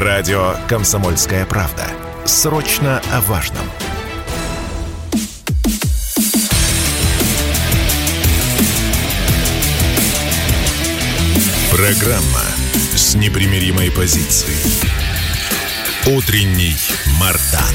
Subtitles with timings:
[0.00, 1.82] Радио «Комсомольская правда».
[2.24, 3.64] Срочно о важном.
[11.72, 12.44] Программа
[12.94, 14.54] с непримиримой позицией.
[16.16, 16.76] Утренний
[17.20, 17.74] Мардан.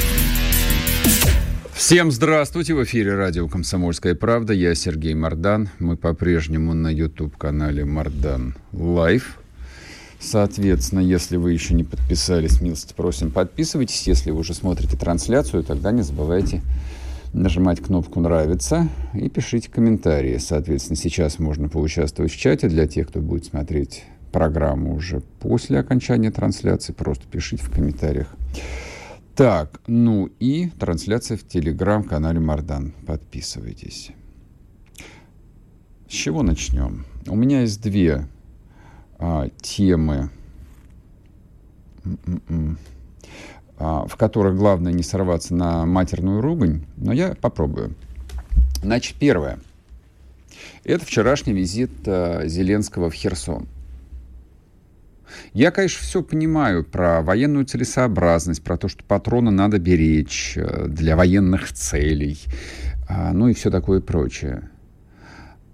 [1.73, 2.73] Всем здравствуйте!
[2.73, 4.53] В эфире радио «Комсомольская правда».
[4.53, 5.67] Я Сергей Мардан.
[5.79, 9.42] Мы по-прежнему на YouTube-канале «Мардан Лайв».
[10.23, 14.07] Соответственно, если вы еще не подписались, милости просим, подписывайтесь.
[14.07, 16.61] Если вы уже смотрите трансляцию, тогда не забывайте
[17.33, 20.37] нажимать кнопку «Нравится» и пишите комментарии.
[20.37, 26.31] Соответственно, сейчас можно поучаствовать в чате для тех, кто будет смотреть программу уже после окончания
[26.31, 26.93] трансляции.
[26.93, 28.33] Просто пишите в комментариях.
[29.35, 32.93] Так, ну и трансляция в телеграм-канале Мардан.
[33.05, 34.11] Подписывайтесь.
[36.07, 37.05] С чего начнем?
[37.27, 38.27] У меня есть две
[39.25, 40.29] а, темы,
[43.77, 47.95] а, в которых главное не сорваться на матерную ругань, но я попробую.
[48.81, 49.59] Значит, первое.
[50.83, 53.69] Это вчерашний визит а, Зеленского в Херсон.
[55.53, 61.15] Я, конечно, все понимаю про военную целесообразность, про то, что патроны надо беречь э, для
[61.15, 62.37] военных целей,
[63.07, 64.69] а, ну и все такое прочее.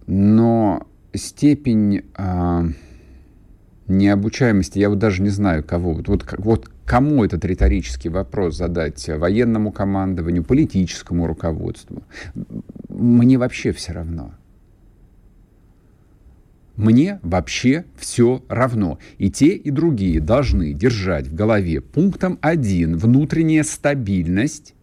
[0.06, 2.68] Но степень а,
[3.90, 5.94] необучаемости, я вот даже не знаю кого.
[5.94, 9.08] Вот, вот, кому этот риторический вопрос задать?
[9.08, 12.04] Военному командованию, политическому руководству?
[12.90, 14.32] Мне вообще все равно.
[16.80, 19.00] Мне вообще все равно.
[19.18, 24.76] И те, и другие должны держать в голове пунктом один внутренняя стабильность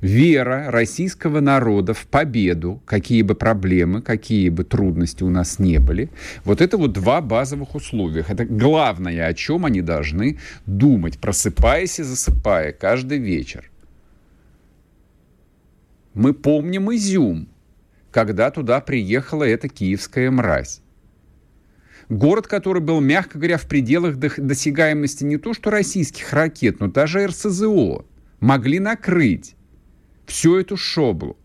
[0.00, 6.10] Вера российского народа в победу, какие бы проблемы, какие бы трудности у нас не были,
[6.44, 8.24] вот это вот два базовых условия.
[8.28, 13.70] Это главное, о чем они должны думать, просыпаясь и засыпая каждый вечер.
[16.14, 17.48] Мы помним Изюм,
[18.10, 20.80] когда туда приехала эта киевская мразь.
[22.08, 27.26] Город, который был, мягко говоря, в пределах досягаемости не то что российских ракет, но даже
[27.26, 28.06] РСЗО
[28.40, 29.54] могли накрыть
[30.28, 31.36] всю эту шоблу.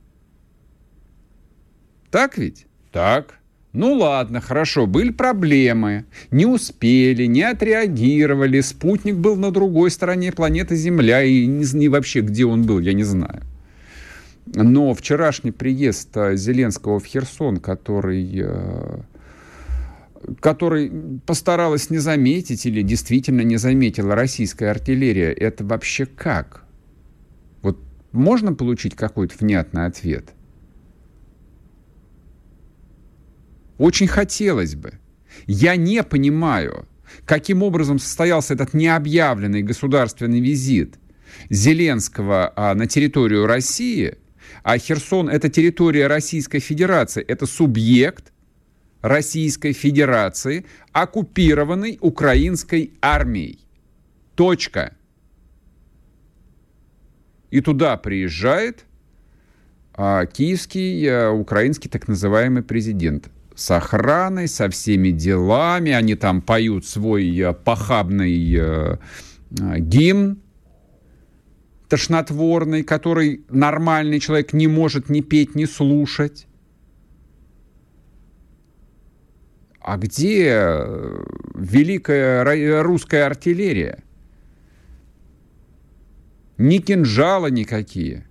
[2.12, 2.68] Так ведь?
[2.92, 3.40] Так.
[3.74, 10.76] Ну ладно, хорошо, были проблемы, не успели, не отреагировали, спутник был на другой стороне планеты
[10.76, 13.42] Земля, и не, не вообще где он был, я не знаю.
[14.46, 19.00] Но вчерашний приезд э, Зеленского в Херсон, который, э,
[20.40, 20.92] который
[21.26, 26.63] постаралась не заметить или действительно не заметила российская артиллерия, это вообще как?
[28.14, 30.34] Можно получить какой-то внятный ответ?
[33.78, 34.94] Очень хотелось бы.
[35.48, 36.88] Я не понимаю,
[37.26, 40.96] каким образом состоялся этот необъявленный государственный визит
[41.50, 44.16] Зеленского а, на территорию России,
[44.62, 48.32] а Херсон– это территория Российской Федерации, это субъект
[49.02, 53.60] Российской Федерации, оккупированный украинской армией.
[54.36, 54.96] Точка
[57.54, 58.84] и туда приезжает
[59.94, 65.92] а, киевский, а, украинский так называемый президент с охраной, со всеми делами.
[65.92, 69.00] Они там поют свой а, похабный а,
[69.62, 70.40] а, гимн
[71.90, 76.48] тошнотворный, который нормальный человек не может ни петь, ни слушать.
[79.80, 80.80] А где
[81.54, 84.03] великая русская артиллерия?
[86.58, 88.26] Ни кинжала никакие.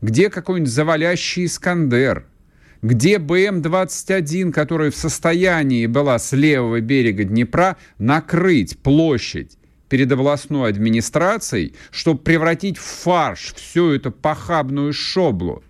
[0.00, 2.26] Где какой-нибудь завалящий Искандер?
[2.82, 9.56] Где БМ-21, которая в состоянии была с левого берега Днепра накрыть площадь
[9.88, 15.62] перед областной администрацией, чтобы превратить в фарш всю эту похабную шоблу?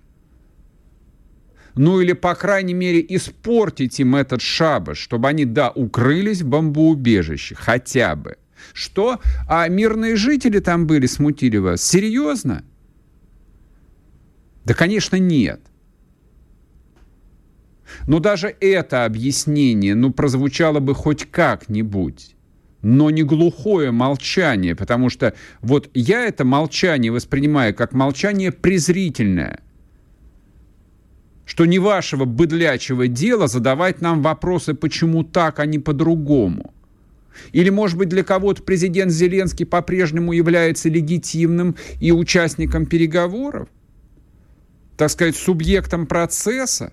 [1.76, 7.54] ну или, по крайней мере, испортить им этот шабаш, чтобы они, да, укрылись в бомбоубежище,
[7.54, 8.36] хотя бы.
[8.73, 9.21] Что?
[9.49, 11.83] А мирные жители там были, смутили вас?
[11.83, 12.65] Серьезно?
[14.65, 15.61] Да, конечно, нет.
[18.07, 22.34] Но даже это объяснение, ну, прозвучало бы хоть как-нибудь.
[22.83, 29.60] Но не глухое молчание, потому что вот я это молчание воспринимаю как молчание презрительное
[31.47, 36.72] что не вашего быдлячего дела задавать нам вопросы, почему так, а не по-другому.
[37.53, 43.69] Или, может быть, для кого-то президент Зеленский по-прежнему является легитимным и участником переговоров?
[44.97, 46.92] Так сказать, субъектом процесса?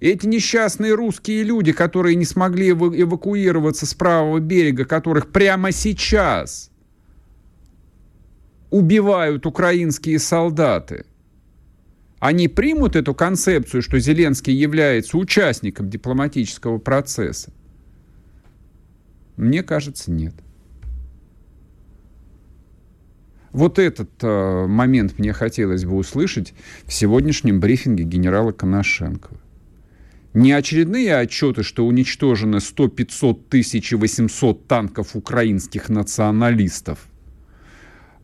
[0.00, 6.70] Эти несчастные русские люди, которые не смогли эвакуироваться с правого берега, которых прямо сейчас
[8.70, 11.04] убивают украинские солдаты,
[12.20, 17.50] они примут эту концепцию, что Зеленский является участником дипломатического процесса?
[19.38, 20.34] Мне кажется, нет.
[23.52, 26.52] Вот этот э, момент мне хотелось бы услышать
[26.84, 29.40] в сегодняшнем брифинге генерала Коношенкова.
[30.34, 37.09] Не очередные отчеты, что уничтожено 100, 500, 1800 танков украинских националистов,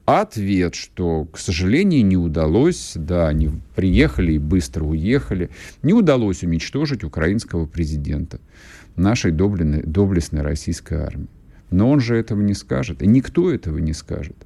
[0.07, 5.51] ответ, что, к сожалению, не удалось, да, они приехали и быстро уехали,
[5.83, 8.41] не удалось уничтожить украинского президента
[8.95, 11.29] нашей доблестной, доблестной российской армии.
[11.71, 14.37] Но он же этого не скажет, и никто этого не скажет.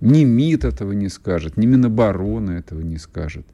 [0.00, 3.46] Ни МИД этого не скажет, ни Минобороны этого не скажет.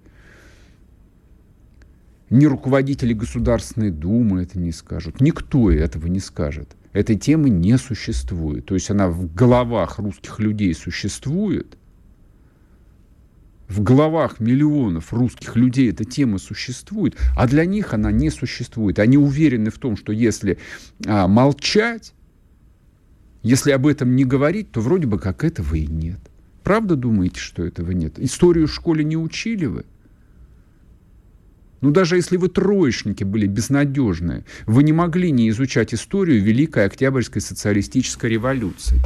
[2.28, 5.20] Ни руководители Государственной Думы это не скажут.
[5.20, 6.76] Никто этого не скажет.
[6.92, 8.66] Этой темы не существует.
[8.66, 11.76] То есть она в головах русских людей существует.
[13.68, 18.98] В головах миллионов русских людей эта тема существует, а для них она не существует.
[18.98, 20.58] Они уверены в том, что если
[21.06, 22.12] а, молчать,
[23.44, 26.18] если об этом не говорить, то вроде бы как этого и нет.
[26.64, 28.18] Правда думаете, что этого нет?
[28.18, 29.84] Историю в школе не учили вы?
[31.80, 37.40] Ну, даже если вы троечники были безнадежные, вы не могли не изучать историю Великой Октябрьской
[37.40, 39.00] социалистической революции.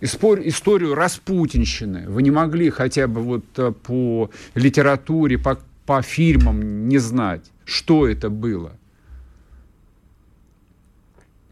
[0.00, 6.98] Историю распутинщины вы не могли хотя бы вот э, по литературе, по, по фильмам не
[6.98, 8.72] знать, что это было–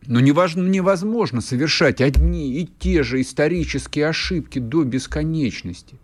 [0.06, 5.96] но невозможно совершать одни и те же исторические ошибки до бесконечности.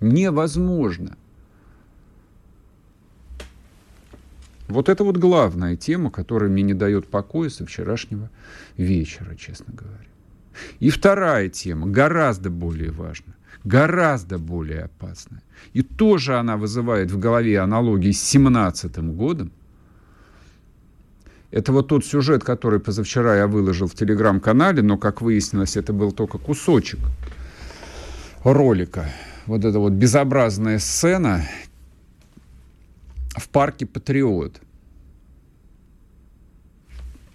[0.00, 1.16] Невозможно.
[4.68, 8.30] Вот это вот главная тема, которая мне не дает покоя со вчерашнего
[8.76, 10.06] вечера, честно говоря.
[10.80, 15.42] И вторая тема, гораздо более важная, гораздо более опасная.
[15.72, 19.52] И тоже она вызывает в голове аналогии с 17 годом,
[21.52, 26.12] это вот тот сюжет, который позавчера я выложил в телеграм-канале, но, как выяснилось, это был
[26.12, 26.98] только кусочек
[28.42, 29.06] ролика.
[29.46, 31.44] Вот эта вот безобразная сцена
[33.36, 34.60] в парке «Патриот».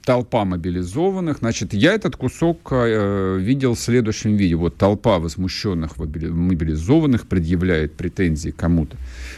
[0.03, 1.37] Толпа мобилизованных.
[1.39, 4.55] Значит, я этот кусок э, видел в следующем виде.
[4.55, 8.97] Вот толпа возмущенных мобилизованных предъявляет претензии кому-то,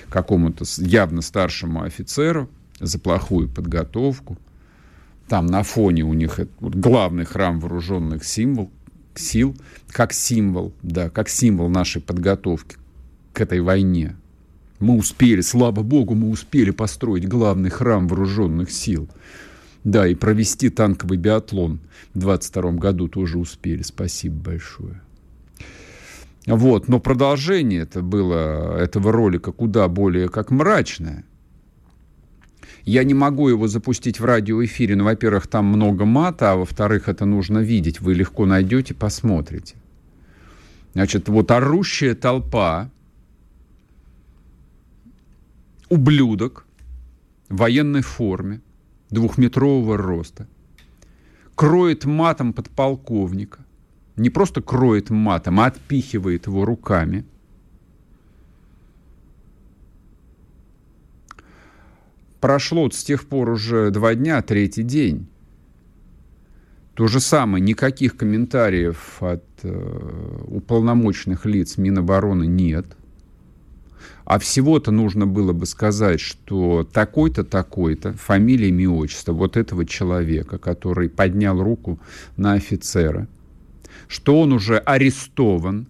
[0.09, 2.49] какому-то явно старшему офицеру
[2.79, 4.37] за плохую подготовку–
[5.27, 8.69] там на фоне у них вот, главный храм вооруженных символ,
[9.15, 9.55] сил,
[9.89, 12.77] как символ, да, как символ нашей подготовки
[13.31, 14.15] к этой войне.
[14.83, 19.09] Мы успели, слава богу, мы успели построить главный храм вооруженных сил.
[19.83, 21.79] Да, и провести танковый биатлон
[22.13, 23.81] в 22 году тоже успели.
[23.81, 25.01] Спасибо большое.
[26.45, 31.25] Вот, но продолжение это было, этого ролика куда более как мрачное–
[32.85, 37.25] я не могу его запустить в радиоэфире, но, во-первых, там много мата, а во-вторых, это
[37.25, 38.01] нужно видеть.
[38.01, 39.75] Вы легко найдете, посмотрите.
[40.93, 42.91] Значит, вот орущая толпа,
[45.93, 46.65] ублюдок
[47.49, 48.61] в военной форме,
[49.09, 50.47] двухметрового роста,
[51.55, 53.59] кроет матом подполковника,
[54.15, 57.25] не просто кроет матом, а отпихивает его руками–
[62.43, 65.27] прошло с тех пор уже два дня, третий день.
[66.93, 72.85] То же самое, никаких комментариев от э, уполномоченных лиц Минобороны нет.
[74.25, 80.57] А всего-то нужно было бы сказать, что такой-то, такой-то, фамилия, имя, отчество вот этого человека,
[80.57, 81.99] который поднял руку
[82.37, 83.27] на офицера,
[84.07, 85.87] что он уже арестован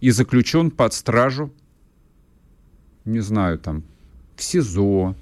[0.00, 1.52] и заключен под стражу,
[3.04, 3.84] не знаю, там,
[4.36, 5.14] в СИЗО,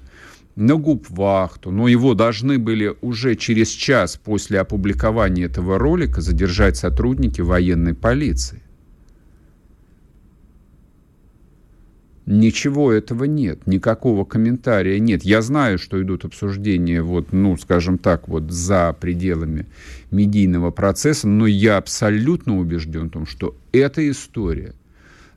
[0.55, 7.41] на губвахту, но его должны были уже через час после опубликования этого ролика задержать сотрудники
[7.41, 8.61] военной полиции.
[12.27, 15.23] Ничего этого нет, никакого комментария нет.
[15.23, 19.65] Я знаю, что идут обсуждения, вот, ну, скажем так, вот за пределами
[20.11, 24.75] медийного процесса, но я абсолютно убежден в том, что эта история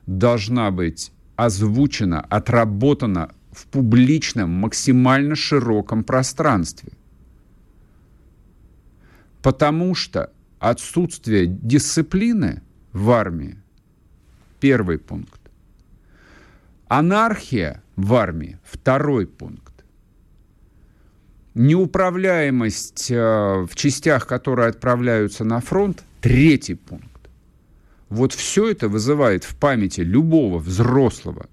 [0.05, 6.91] должна быть озвучена, отработана в публичном, максимально широком пространстве.
[9.41, 12.61] Потому что отсутствие дисциплины
[12.93, 13.57] в армии–
[14.59, 15.44] первый пункт.
[16.87, 18.59] Анархия в армии.
[18.63, 19.73] Второй пункт.
[21.55, 26.03] Неуправляемость э, в частях, которые отправляются на фронт.
[26.21, 27.09] Третий пункт.
[28.09, 31.47] Вот все это вызывает в памяти любого взрослого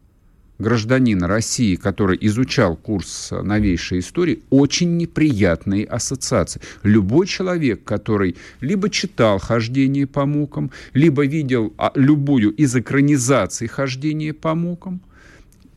[0.59, 6.61] гражданина России, который изучал курс новейшей истории, очень неприятные ассоциации.
[6.83, 14.33] Любой человек, который либо читал «Хождение по мукам», либо видел а, любую из экранизаций «Хождение
[14.33, 15.01] по мукам»,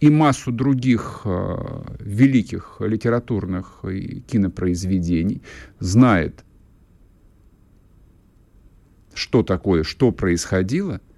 [0.06, 5.42] и массу других э, великих литературных и кинопроизведений,
[5.80, 6.44] знает,
[9.14, 11.02] что такое, что происходило–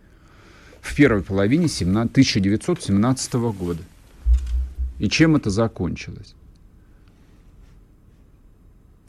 [0.88, 3.84] в первой половине 17, 1917 года.
[5.00, 6.34] И чем это закончилось?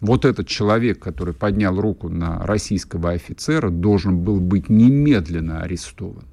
[0.01, 6.25] Вот этот человек, который поднял руку на российского офицера, должен был быть немедленно арестован.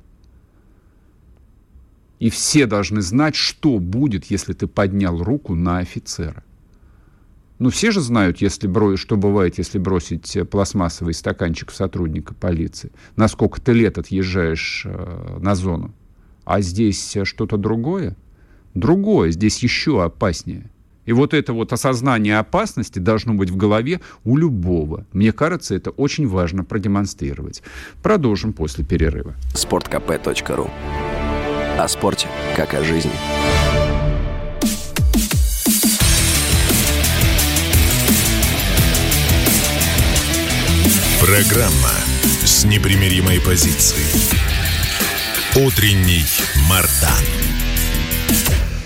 [2.20, 6.44] И все должны знать, что будет, если ты поднял руку на офицера.
[7.58, 8.98] Ну, все же знают, если бро...
[8.98, 12.92] что бывает, если бросить э, пластмассовый стаканчик в сотрудника полиции.
[13.16, 15.94] Насколько ты лет отъезжаешь э, на зону.
[16.44, 18.18] А здесь э, что-то другое?
[18.74, 20.70] Другое, здесь еще опаснее.
[21.06, 25.06] И вот это вот осознание опасности должно быть в голове у любого.
[25.14, 27.62] Мне кажется, это очень важно продемонстрировать.
[28.02, 29.36] Продолжим после перерыва.
[29.54, 30.70] Спорткп.ру
[31.78, 33.12] О спорте, как о жизни.
[41.20, 41.92] Программа
[42.46, 44.06] с непримиримой позицией.
[45.58, 46.24] Утренний
[46.70, 47.12] Мардан.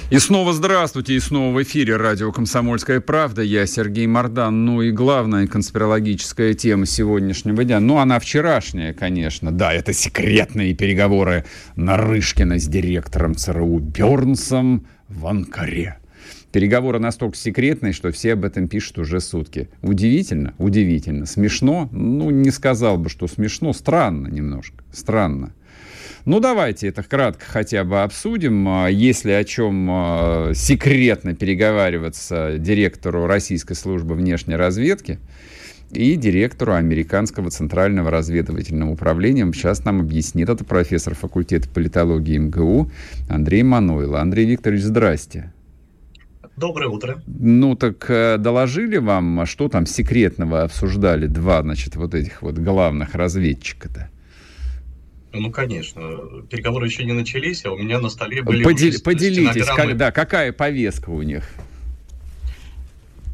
[0.09, 3.43] И снова здравствуйте, и снова в эфире радио «Комсомольская правда».
[3.43, 4.65] Я Сергей Мордан.
[4.65, 9.51] Ну и главная конспирологическая тема сегодняшнего дня, ну она вчерашняя, конечно.
[9.51, 15.99] Да, это секретные переговоры Нарышкина с директором ЦРУ Бернсом в Анкаре.
[16.51, 19.69] Переговоры настолько секретные, что все об этом пишут уже сутки.
[19.83, 21.27] Удивительно, удивительно.
[21.27, 21.87] Смешно?
[21.91, 23.73] Ну, не сказал бы, что смешно.
[23.73, 24.83] Странно немножко.
[24.91, 25.53] Странно.
[26.29, 28.67] Ну, давайте это кратко хотя бы обсудим.
[28.69, 35.17] А, если о чем а, секретно переговариваться директору Российской службы внешней разведки
[35.89, 39.51] и директору Американского центрального разведывательного управления.
[39.51, 42.91] Сейчас нам объяснит это профессор факультета политологии МГУ
[43.27, 44.15] Андрей Мануйл.
[44.15, 45.51] Андрей Викторович, здрасте.
[46.55, 47.23] Доброе утро.
[47.25, 52.59] Ну, так э, доложили вам, а что там секретного обсуждали два, значит, вот этих вот
[52.59, 54.11] главных разведчика-то?
[55.31, 56.01] Ну, конечно.
[56.49, 58.63] Переговоры еще не начались, а у меня на столе были...
[58.63, 61.47] Подел, поделитесь, как, да, какая повестка у них?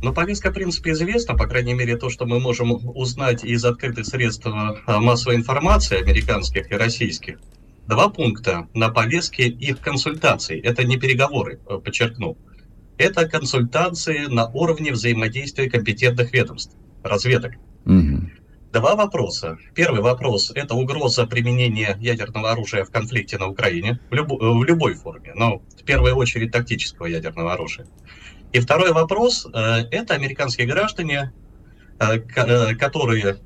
[0.02, 4.06] Ну, повестка, в принципе, известна, по крайней мере, то, что мы можем узнать из открытых
[4.06, 7.40] средств э, массовой информации, американских и российских.
[7.88, 10.60] Два пункта на повестке их консультаций.
[10.60, 12.38] Это не переговоры, э, подчеркну
[12.98, 17.54] это консультации на уровне взаимодействия компетентных ведомств, разведок.
[18.76, 19.58] Два вопроса.
[19.74, 24.96] Первый вопрос– это угроза применения ядерного оружия в конфликте на Украине в, люб, в любой
[24.96, 27.88] форме, но в первую очередь тактического ядерного оружия.
[28.52, 31.32] И второй вопрос э,– это американские граждане,
[32.00, 33.38] э, э, которые,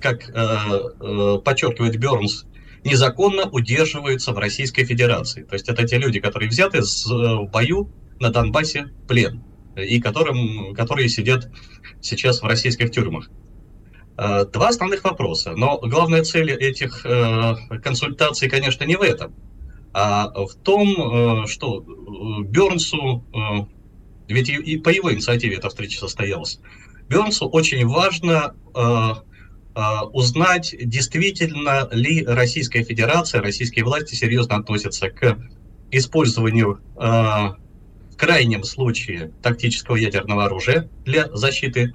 [0.00, 0.26] как
[1.42, 2.44] подчеркивает Бернс,
[2.84, 5.42] незаконно удерживаются в Российской Федерации.
[5.42, 9.42] То есть это те люди, которые взяты в бою на Донбассе плен,
[9.76, 11.48] и которым, которые сидят
[12.00, 13.28] сейчас в российских тюрьмах.
[14.18, 15.52] Э, два основных вопроса.
[15.56, 19.32] Но главная цель этих э, консультаций, конечно, не в этом,
[19.92, 21.84] а в том, э, что
[22.42, 23.24] Бернсу,
[24.26, 26.58] ведь и по его инициативе эта встреча состоялась,
[27.08, 28.54] Бернсу очень важно
[30.12, 35.38] узнать, действительно ли Российская Федерация, российские власти серьезно относятся к
[35.92, 36.80] использованию
[38.16, 41.94] крайнем случае тактического ядерного оружия для защиты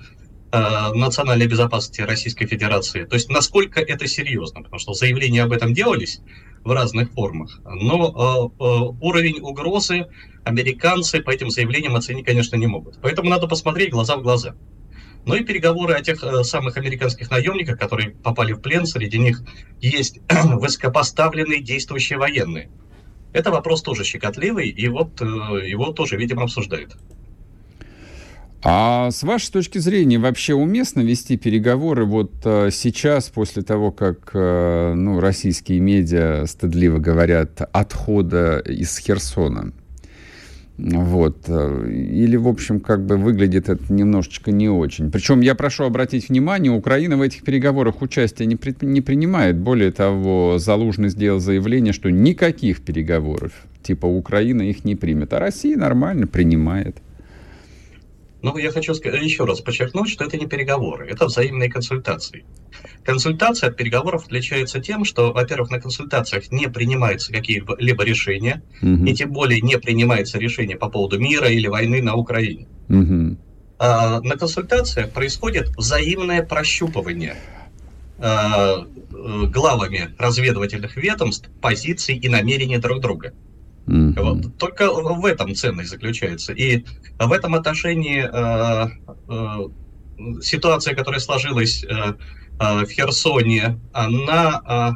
[0.53, 3.05] национальной безопасности Российской Федерации.
[3.05, 6.21] То есть насколько это серьезно, потому что заявления об этом делались
[6.63, 8.65] в разных формах, но э, э,
[9.01, 10.07] уровень угрозы
[10.43, 13.01] американцы по этим заявлениям оценить, конечно, не могут.
[13.01, 14.55] Поэтому надо посмотреть глаза в глаза.
[15.25, 19.41] Ну и переговоры о тех э, самых американских наемниках, которые попали в плен, среди них
[19.81, 22.69] есть высокопоставленные действующие военные–
[23.33, 26.95] это вопрос тоже щекотливый, и вот э, его тоже, видимо, обсуждают.
[28.65, 34.31] А с вашей точки зрения вообще уместно вести переговоры вот э, сейчас, после того, как
[34.33, 39.73] э, ну, российские медиа стыдливо говорят отхода из Херсона?
[40.77, 41.39] Вот.
[41.47, 45.11] Э, или, в общем, как бы выглядит это немножечко не очень.
[45.11, 49.57] Причем я прошу обратить внимание, Украина в этих переговорах участия не, при, не принимает.
[49.57, 53.51] Более того, Залужный сделал заявление, что никаких переговоров
[53.81, 56.95] типа Украина их не примет, а Россия нормально принимает.
[58.43, 62.45] Ну, я хочу еще раз подчеркнуть, что это не переговоры, это взаимные консультации.
[63.05, 69.05] Консультация от переговоров отличается тем, что, во-первых, на консультациях не принимаются какие-либо решения, угу.
[69.05, 72.67] и тем более не принимается решение по поводу мира или войны на Украине.
[72.89, 73.37] Угу.
[73.79, 77.37] А, на консультациях происходит взаимное прощупывание
[78.19, 83.31] а, э, главами разведывательных ведомств позиций и намерений друг друга.
[83.87, 84.21] Mm-hmm.
[84.21, 84.57] Вот.
[84.57, 86.53] Только в этом ценность заключается.
[86.53, 86.85] И
[87.19, 88.89] в этом отношении э,
[89.29, 94.95] э, ситуация, которая сложилась э, э, в Херсоне, она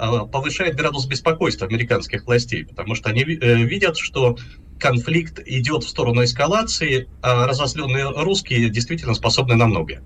[0.00, 4.36] э, э, повышает градус беспокойства американских властей, потому что они э, видят, что
[4.80, 10.02] конфликт идет в сторону эскалации, а разозленные русские действительно способны на многое.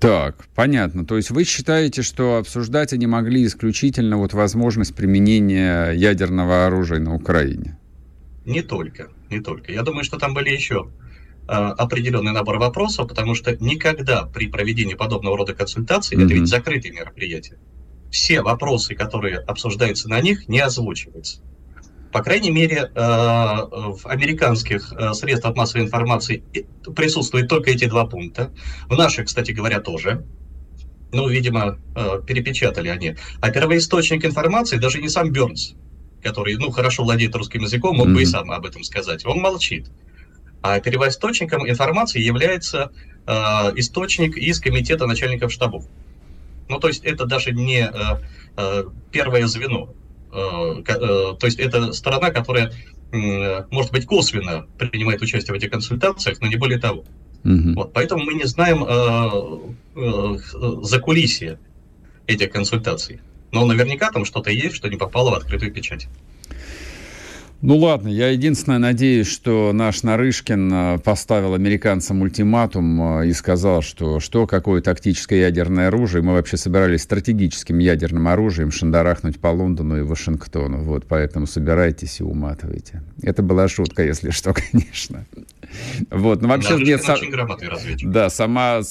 [0.00, 1.04] Так, понятно.
[1.04, 7.14] То есть вы считаете, что обсуждать они могли исключительно вот возможность применения ядерного оружия на
[7.14, 7.78] Украине?
[8.44, 9.72] Не только, не только.
[9.72, 10.90] Я думаю, что там были еще
[11.48, 16.24] э, определенный набор вопросов, потому что никогда при проведении подобного рода консультаций, mm-hmm.
[16.24, 17.58] это ведь закрытые мероприятия,
[18.10, 21.40] все вопросы, которые обсуждаются на них, не озвучиваются.
[22.12, 26.42] По крайней мере, э, в американских э, средствах массовой информации
[26.96, 28.50] присутствуют только эти два пункта.
[28.88, 30.24] В наших, кстати говоря, тоже.
[31.12, 33.16] Ну, видимо, э, перепечатали они.
[33.40, 35.74] А первоисточник информации даже не сам Бернс,
[36.22, 38.14] который, ну, хорошо владеет русским языком, мог mm-hmm.
[38.14, 39.26] бы и сам об этом сказать.
[39.26, 39.90] Он молчит.
[40.62, 42.90] А первоисточником информации является
[43.26, 43.32] э,
[43.76, 45.84] источник из комитета начальников штабов.
[46.68, 47.90] Ну, то есть это даже не
[48.56, 49.94] э, первое звено.
[50.32, 52.72] Э, э, то есть это сторона, которая,
[53.70, 57.04] может быть, косвенно принимает участие в этих консультациях, но не более того.
[57.44, 57.72] Угу.
[57.74, 60.38] Вот, поэтому мы не знаем э,
[60.82, 61.58] за кулисье
[62.26, 63.20] этих консультаций.
[63.52, 66.08] Но наверняка там что-то есть, что не попало в открытую печать.
[67.60, 73.82] Ну ладно, я единственное надеюсь, что наш Нарышкин э, поставил американцам ультиматум э, и сказал,
[73.82, 76.22] что что, какое тактическое ядерное оружие.
[76.22, 80.84] Мы вообще собирались стратегическим ядерным оружием шандарахнуть по Лондону и Вашингтону.
[80.84, 83.02] Вот, поэтому собирайтесь и уматывайте.
[83.22, 85.24] Это была шутка, если что, конечно.
[86.12, 86.76] Вот, ну вообще...
[86.76, 88.08] Нет, очень грамотный разведчик.
[88.08, 88.82] Да, сама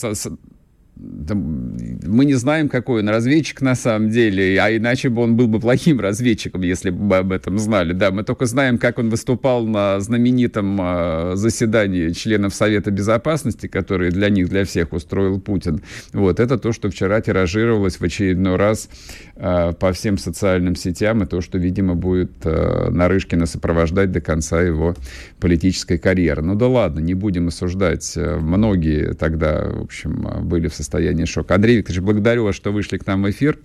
[1.00, 5.60] мы не знаем, какой он разведчик на самом деле, а иначе бы он был бы
[5.60, 7.94] плохим разведчиком, если бы мы об этом знали.
[7.94, 14.12] Да, мы только знаем, как он выступал на знаменитом э, заседании членов Совета Безопасности, который
[14.12, 15.82] для них, для всех устроил Путин.
[16.14, 18.90] Вот, это то, что вчера тиражировалось в очередной раз
[19.36, 24.62] э, по всем социальным сетям, и то, что, видимо, будет э, Нарышкина сопровождать до конца
[24.62, 24.96] его
[25.40, 26.42] политической карьеры.
[26.42, 28.14] Ну да ладно, не будем осуждать.
[28.16, 31.56] Многие тогда, в общем, были в состоянии состоянии шока.
[31.56, 33.60] Андрей Викторович, благодарю вас, что вышли к нам в эфир.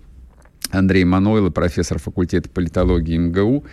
[0.70, 3.64] Андрей Манойло, профессор факультета политологии МГУ.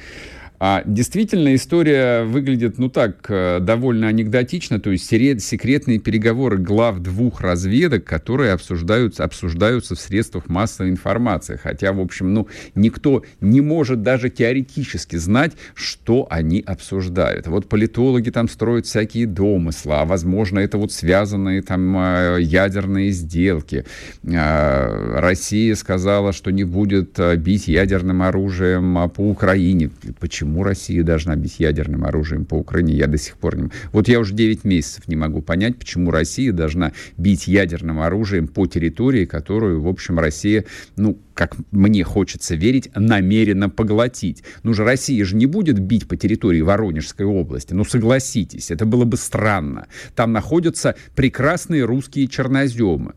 [0.60, 7.40] А действительно, история выглядит, ну так, э, довольно анекдотично, то есть секретные переговоры глав двух
[7.40, 11.58] разведок, которые обсуждаются, обсуждаются в средствах массовой информации.
[11.62, 17.48] Хотя, в общем, ну, никто не может даже теоретически знать, что они обсуждают.
[17.48, 23.86] Вот политологи там строят всякие домыслы, а, возможно, это вот связанные там э, ядерные сделки.
[24.28, 29.90] А, Россия сказала, что не будет э, бить ядерным оружием а, по Украине.
[30.20, 30.49] Почему?
[30.50, 33.70] Почему Россия должна бить ядерным оружием по Украине, я до сих пор не...
[33.92, 38.66] Вот я уже 9 месяцев не могу понять, почему Россия должна бить ядерным оружием по
[38.66, 40.66] территории, которую, в общем, Россия,
[40.98, 44.44] ну, как мне хочется верить, намеренно поглотить.
[44.64, 47.76] Ну же, Россия же не будет бить по территории Воронежской области.
[47.76, 49.86] Ну, согласитесь, это было бы странно.
[50.16, 53.14] Там находятся прекрасные русские черноземы.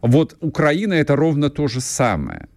[0.00, 2.48] Вот Украина это ровно то же самое.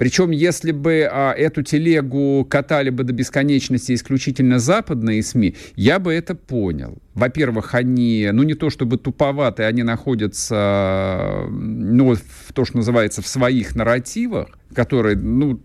[0.00, 6.14] Причем, если бы а, эту телегу катали бы до бесконечности исключительно западные СМИ, я бы
[6.14, 6.96] это понял.
[7.12, 13.26] Во-первых, они, ну не то чтобы туповатые, они находятся, ну, в то, что называется, в
[13.26, 15.60] своих нарративах, которые, ну,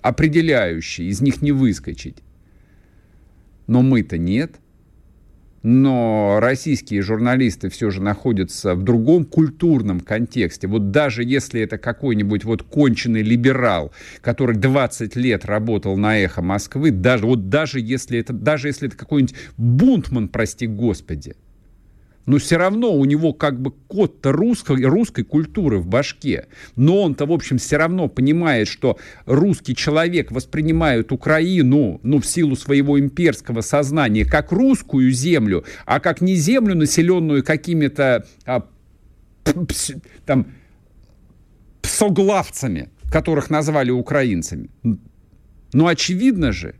[0.00, 2.22] определяющие, из них не выскочить.
[3.66, 4.61] Но мы-то нет
[5.62, 10.66] но российские журналисты все же находятся в другом культурном контексте.
[10.66, 16.90] Вот даже если это какой-нибудь вот конченый либерал, который 20 лет работал на «Эхо Москвы»,
[16.90, 21.34] даже, вот даже если это, даже если это какой-нибудь Бунтман, прости господи,
[22.26, 26.46] но все равно у него как бы код-то русской, русской культуры в башке.
[26.76, 32.56] Но он-то, в общем, все равно понимает, что русский человек воспринимает Украину, ну, в силу
[32.56, 38.66] своего имперского сознания, как русскую землю, а как не землю, населенную какими-то а,
[40.26, 40.46] там
[41.82, 44.70] псоглавцами, которых назвали украинцами.
[45.72, 46.76] Ну, очевидно же,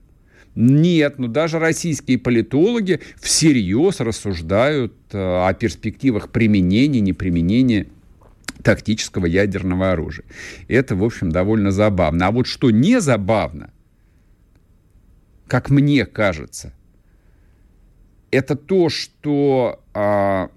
[0.55, 7.87] нет, ну даже российские политологи всерьез рассуждают э, о перспективах применения, неприменения
[8.63, 10.27] тактического ядерного оружия.
[10.69, 12.27] Это, в общем, довольно забавно.
[12.27, 13.71] А вот что не забавно,
[15.47, 16.73] как мне кажется,
[18.31, 20.51] это то, что а,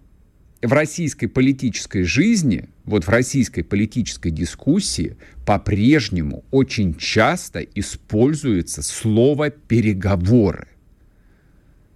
[0.62, 10.68] в российской политической жизни, вот в российской политической дискуссии по-прежнему очень часто используется слово «переговоры».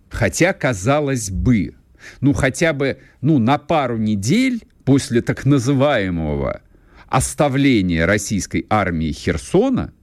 [0.10, 1.76] Хотя, казалось бы,
[2.22, 6.62] ну хотя бы ну, на пару недель после так называемого
[7.08, 9.93] оставления российской армии Херсона,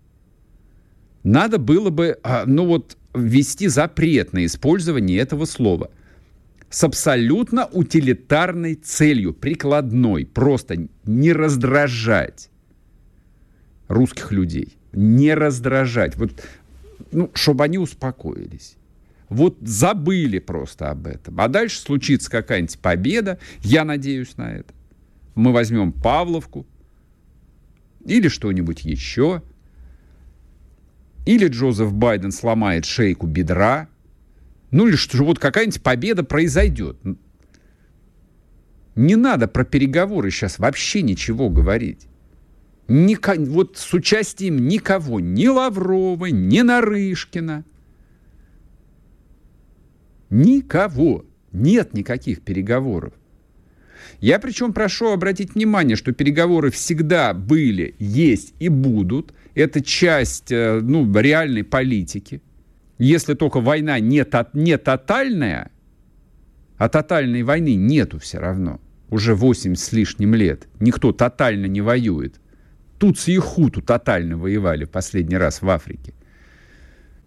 [1.24, 5.90] надо было бы, а, ну вот, ввести запрет на использование этого слова
[6.70, 12.50] с абсолютно утилитарной целью, прикладной, просто не раздражать
[13.88, 16.32] русских людей, не раздражать, вот,
[17.12, 18.76] ну, чтобы они успокоились.
[19.28, 21.40] Вот забыли просто об этом.
[21.40, 24.72] А дальше случится какая-нибудь победа, я надеюсь на это
[25.36, 26.66] мы возьмем Павловку
[28.04, 29.42] или что-нибудь еще,
[31.26, 33.88] или Джозеф Байден сломает шейку бедра,
[34.70, 36.98] ну или что вот какая-нибудь победа произойдет.
[38.94, 42.08] Не надо про переговоры сейчас вообще ничего говорить.
[42.88, 47.64] Ника, вот с участием никого, ни Лаврова, ни Нарышкина.
[50.30, 51.24] Никого.
[51.52, 53.12] Нет никаких переговоров.
[54.20, 59.32] Я причем прошу обратить внимание, что переговоры всегда были, есть и будут.
[59.54, 62.40] Это часть э, ну, реальной политики.
[62.98, 65.70] Если только война не, то, не тотальная,
[66.78, 68.80] а тотальной войны нету все равно.
[69.10, 70.68] Уже 80 с лишним лет.
[70.80, 72.40] Никто тотально не воюет.
[72.98, 76.14] Тутси и Хуту тотально воевали в последний раз в Африке.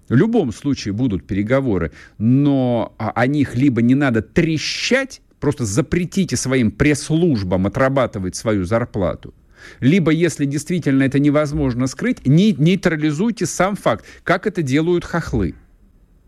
[0.09, 6.71] В любом случае будут переговоры, но о них либо не надо трещать, Просто запретите своим
[6.71, 9.33] пресс-службам отрабатывать свою зарплату.
[9.79, 15.55] Либо, если действительно это невозможно скрыть, нейтрализуйте сам факт, как это делают хохлы.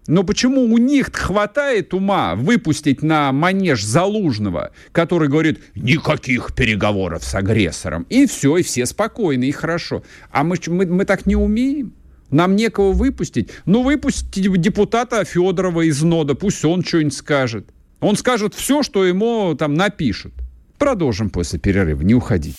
[0.07, 7.35] Но почему у них хватает ума выпустить на манеж Залужного, который говорит, никаких переговоров с
[7.35, 10.03] агрессором, и все, и все спокойны, и хорошо.
[10.31, 11.93] А мы, мы, мы так не умеем?
[12.31, 13.49] Нам некого выпустить?
[13.65, 17.69] Ну, выпустите депутата Федорова из НОДа, пусть он что-нибудь скажет.
[17.99, 20.33] Он скажет все, что ему там напишут.
[20.79, 22.01] Продолжим после перерыва.
[22.01, 22.55] Не уходи.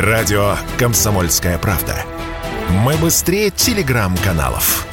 [0.00, 2.06] Радио «Комсомольская правда».
[2.70, 4.86] Мы быстрее телеграм-каналов.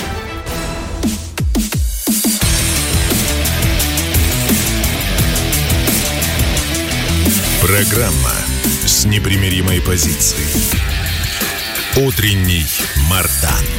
[7.61, 8.33] Программа
[8.85, 10.43] с непримиримой позицией.
[11.95, 12.65] Утренний
[13.09, 13.76] Мардан.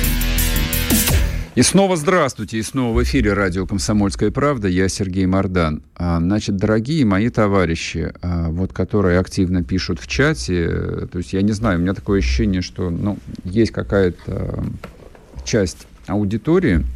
[1.58, 4.68] И снова здравствуйте, и снова в эфире радио «Комсомольская правда».
[4.68, 5.82] Я Сергей Мордан.
[5.96, 11.42] А, значит, дорогие мои товарищи, а, вот, которые активно пишут в чате, то есть я
[11.42, 14.66] не знаю, у меня такое ощущение, что ну, есть какая-то
[15.44, 16.86] часть аудитории,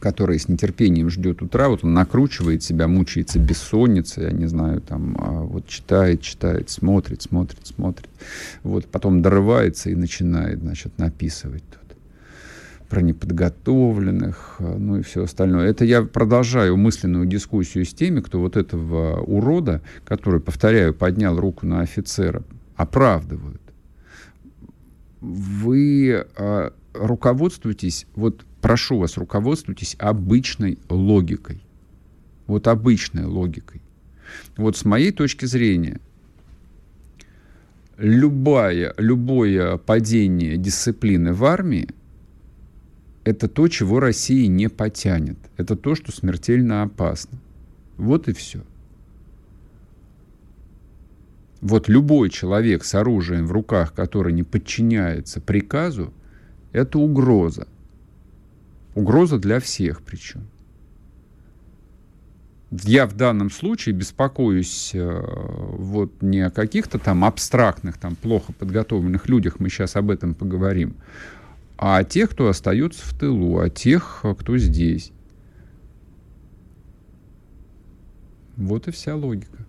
[0.00, 5.14] которая с нетерпением ждет утра, вот он накручивает себя, мучается бессонницей, я не знаю, там,
[5.20, 8.08] а, вот читает, читает, смотрит, смотрит, смотрит,
[8.62, 11.64] вот, потом дорывается и начинает, значит, написывать
[12.94, 15.68] про неподготовленных, э, ну и все остальное.
[15.68, 21.66] Это я продолжаю мысленную дискуссию с теми, кто вот этого урода, который, повторяю, поднял руку
[21.66, 22.44] на офицера,
[22.76, 23.60] оправдывают.
[25.20, 31.64] Вы э, руководствуйтесь, вот прошу вас, руководствуйтесь обычной логикой.
[32.46, 33.82] Вот обычной логикой.
[34.56, 35.98] Вот с моей точки зрения,
[37.96, 41.88] любое, любое падение дисциплины в армии–
[43.24, 45.38] это то, чего Россия не потянет.
[45.56, 47.38] Это то, что смертельно опасно.
[47.96, 48.62] Вот и все.
[51.60, 56.12] Вот любой человек с оружием в руках, который не подчиняется приказу,
[56.72, 57.66] это угроза.
[58.94, 60.46] Угроза для всех причем.
[62.70, 65.24] Я в данном случае беспокоюсь э,
[65.78, 70.96] вот не о каких-то там абстрактных, там плохо подготовленных людях, мы сейчас об этом поговорим,
[71.76, 75.12] а о тех, кто остается в тылу, о тех, кто здесь.
[78.56, 79.66] Вот и вся логика.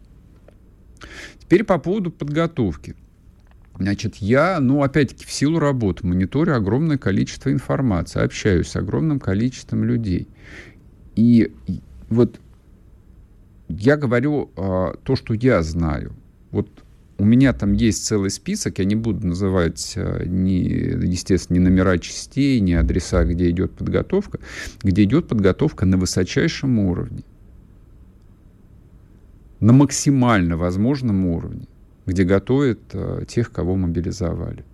[1.39, 2.95] Теперь по поводу подготовки.
[3.77, 9.83] Значит, я, ну, опять-таки, в силу работы мониторю огромное количество информации, общаюсь с огромным количеством
[9.83, 10.29] людей.
[11.15, 11.53] И
[12.09, 12.39] вот
[13.67, 16.13] я говорю а, то, что я знаю.
[16.51, 16.84] Вот
[17.17, 21.97] у меня там есть целый список, я не буду называть, э, ни, естественно, ни номера
[21.97, 24.39] частей, ни адреса, где идет подготовка,
[24.83, 27.23] где идет подготовка на высочайшем уровне,
[29.59, 31.67] на максимально возможном уровне,
[32.05, 34.65] где готовят э, тех, кого мобилизовали.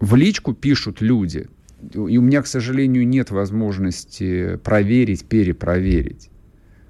[0.00, 1.48] В личку пишут люди,
[1.92, 6.30] и у меня, к сожалению, нет возможности проверить, перепроверить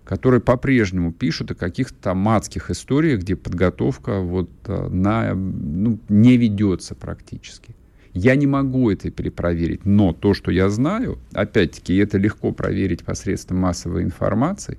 [0.06, 6.36] которые по-прежнему пишут о каких-то там адских историях, где подготовка вот э, на, ну, не
[6.36, 7.74] ведется практически.
[8.14, 13.58] Я не могу это перепроверить, но то, что я знаю, опять-таки, это легко проверить посредством
[13.58, 14.78] массовой информации,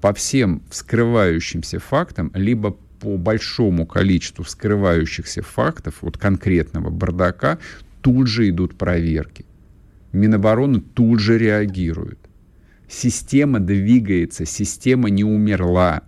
[0.00, 7.58] по всем вскрывающимся фактам, либо по большому количеству вскрывающихся фактов, вот конкретного бардака,
[8.00, 9.44] тут же идут проверки.
[10.12, 12.27] Минобороны тут же реагируют.
[12.88, 16.02] Система двигается, система не умерла,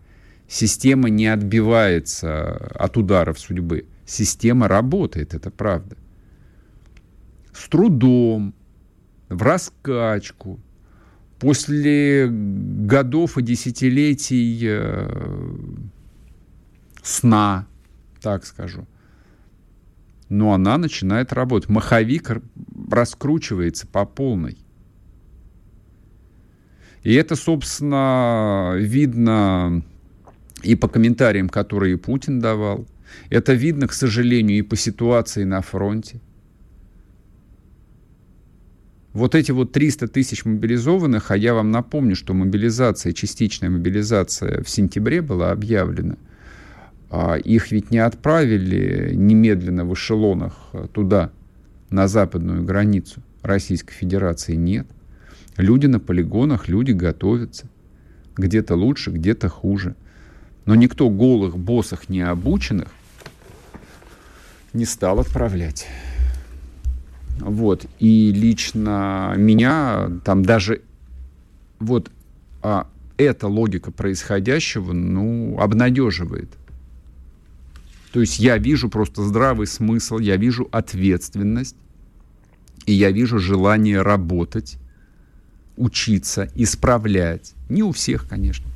[0.49, 3.87] система не отбивается от ударов судьбы.
[4.07, 5.97] Система работает, это правда.
[7.53, 8.55] С трудом,
[9.29, 10.59] в раскачку,
[11.39, 15.57] после годов и десятилетий э,
[17.03, 17.67] сна,
[18.21, 18.87] так скажу.
[20.29, 21.69] Но она начинает работать.
[21.69, 22.43] Маховик
[22.91, 24.57] раскручивается по полной.
[27.03, 29.83] И это, собственно, видно
[30.63, 32.87] и по комментариям, которые Путин давал.
[33.31, 36.21] Это видно, к сожалению, и по ситуации на фронте.
[39.13, 44.71] Вот эти вот 300 тысяч мобилизованных, а я вам напомню, что мобилизация, частичная мобилизация в
[44.71, 46.17] сентябре была объявлена.
[47.11, 51.33] А их ведь не отправили немедленно в эшелонах туда,
[51.89, 54.87] на западную границу Российской Федерации, нет.
[55.57, 57.67] Люди на полигонах, люди готовятся.
[58.37, 59.95] Где-то лучше, где-то хуже.
[60.65, 62.89] Но никто голых, боссах, необученных
[64.73, 65.87] не стал отправлять.
[67.41, 67.87] Вот.
[67.99, 70.83] И лично меня там даже
[71.79, 72.11] вот
[72.63, 72.87] а,
[73.17, 76.51] эта логика происходящего, ну, обнадеживает.
[78.13, 81.77] То есть я вижу просто здравый смысл, я вижу ответственность,
[82.87, 84.79] и я вижу желание работать,
[85.81, 87.55] учиться, исправлять.
[87.69, 88.67] Не у всех, конечно.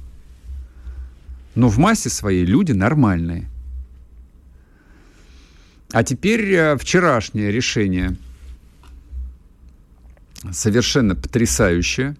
[1.55, 3.49] Но в массе своей люди нормальные.
[5.93, 8.17] А теперь э, вчерашнее решение
[10.51, 12.17] совершенно потрясающее.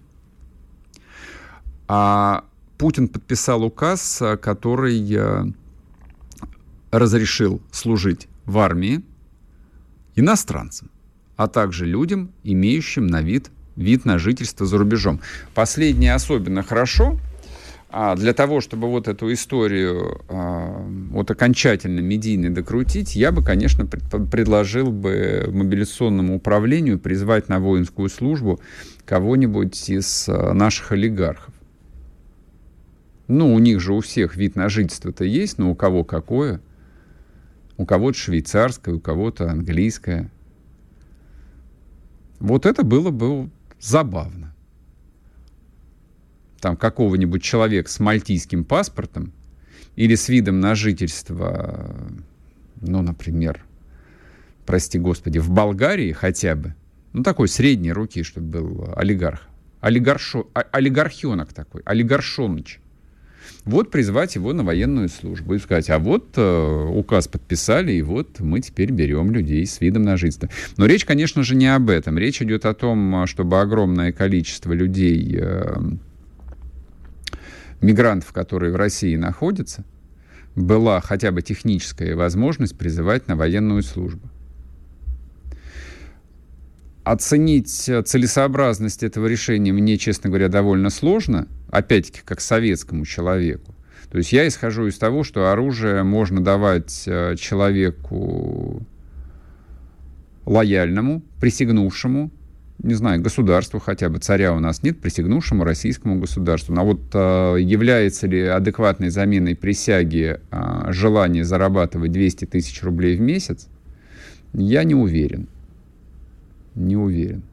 [1.87, 2.45] А
[2.77, 5.45] Путин подписал указ, э, который э,
[6.91, 9.01] разрешил служить в армии
[10.15, 10.89] иностранцам,
[11.35, 15.21] а также людям, имеющим на вид вид на жительство за рубежом.
[15.53, 17.19] Последнее особенно хорошо,
[17.97, 23.85] а для того, чтобы вот эту историю а, вот окончательно медийно докрутить, я бы, конечно,
[23.85, 28.59] пред, предложил бы мобилизационному управлению призвать на воинскую службу
[29.05, 31.53] кого-нибудь из а, наших олигархов.
[33.29, 36.59] Ну, у них же у всех вид на жительство-то есть, но у кого какое?
[37.77, 40.29] У кого-то швейцарское, у кого-то английское.
[42.39, 43.49] Вот это было бы
[43.85, 44.53] забавно.
[46.59, 49.31] Там какого-нибудь человека с мальтийским паспортом
[49.95, 51.95] или с видом на жительство,
[52.81, 53.63] ну, например,
[54.65, 56.73] прости господи, в Болгарии хотя бы,
[57.13, 59.47] ну, такой средней руки, чтобы был олигарх,
[59.79, 62.79] олигаршо, олигархенок такой, олигаршоныч.
[63.63, 68.39] Вот призвать его на военную службу и сказать, а вот э, указ подписали, и вот
[68.39, 70.49] мы теперь берем людей с видом на жительство.
[70.77, 72.17] Но речь, конечно же, не об этом.
[72.17, 75.77] Речь идет о том, чтобы огромное количество людей, э,
[77.81, 79.83] мигрантов, которые в России находятся,
[80.55, 84.29] была хотя бы техническая возможность призывать на военную службу
[87.05, 93.73] оценить целесообразность этого решения мне, честно говоря, довольно сложно, опять-таки, как советскому человеку.
[94.11, 98.81] То есть я исхожу из того, что оружие можно давать э, человеку
[100.45, 102.31] лояльному, присягнувшему,
[102.79, 106.73] не знаю, государству хотя бы, царя у нас нет, присягнувшему российскому государству.
[106.73, 113.21] Но вот э, является ли адекватной заменой присяги э, желание зарабатывать 200 тысяч рублей в
[113.21, 113.67] месяц,
[114.53, 115.47] я не уверен.
[116.75, 117.43] Не уверен.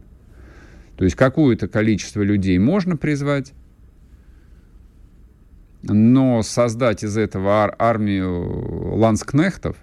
[0.97, 3.55] То есть какое-то количество людей можно призвать,
[5.83, 9.77] но создать из этого ар- армию ланскнехтов,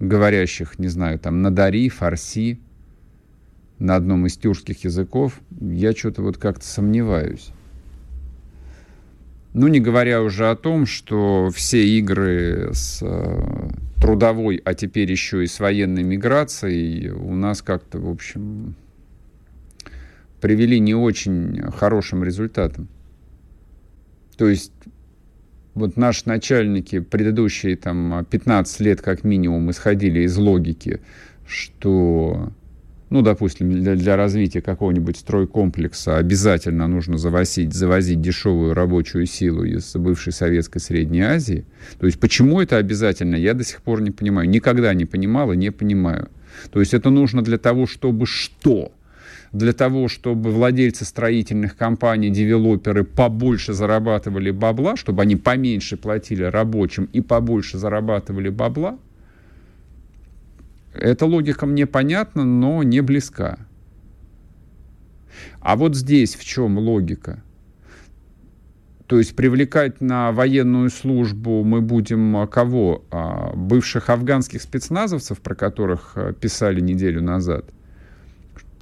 [0.00, 2.60] говорящих, не знаю, там, на дари, фарси,
[3.78, 7.50] на одном из тюркских языков, я что-то вот как-то сомневаюсь.
[9.52, 13.65] Ну, не говоря уже о том, что все игры с э,
[14.06, 18.76] трудовой, а теперь еще и с военной миграцией у нас как-то, в общем,
[20.40, 22.88] привели не очень хорошим результатом.
[24.36, 24.72] То есть
[25.74, 31.00] вот наши начальники предыдущие там 15 лет как минимум исходили из логики,
[31.46, 32.52] что,
[33.08, 39.94] ну, допустим, для, для развития какого-нибудь стройкомплекса обязательно нужно завозить, завозить дешевую рабочую силу из
[39.94, 41.64] бывшей Советской Средней Азии.
[42.00, 44.48] То есть почему это обязательно, я до сих пор не понимаю.
[44.48, 46.28] Никогда не понимал и не понимаю.
[46.72, 48.92] То есть это нужно для того, чтобы что?
[49.52, 57.08] для того, чтобы владельцы строительных компаний, девелоперы побольше зарабатывали бабла, чтобы они поменьше платили рабочим
[57.12, 58.98] и побольше зарабатывали бабла,
[61.00, 63.58] эта логика мне понятна, но не близка.
[65.60, 67.42] А вот здесь в чем логика?
[69.06, 73.04] То есть привлекать на военную службу мы будем кого?
[73.10, 77.66] А, бывших афганских спецназовцев, про которых э, писали неделю назад?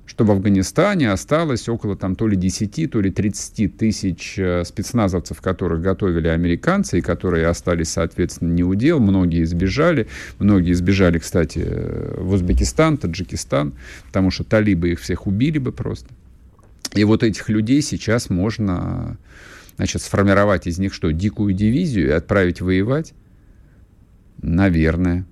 [0.07, 5.41] Что в Афганистане осталось около там то ли 10, то ли 30 тысяч э, спецназовцев,
[5.41, 9.01] которых готовили американцы и которые остались, соответственно, не удел.
[9.01, 10.07] Многие избежали.
[10.39, 13.73] Многие избежали, кстати, э, в Узбекистан, Таджикистан,
[14.07, 16.09] потому что талибы их всех убили бы просто.
[16.95, 19.17] И вот этих людей сейчас можно
[19.77, 23.15] значит, сформировать из них что, дикую дивизию и отправить воевать?
[24.43, 25.25] Наверное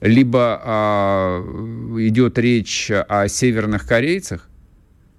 [0.00, 1.42] либо а,
[1.98, 4.48] идет речь о северных корейцах,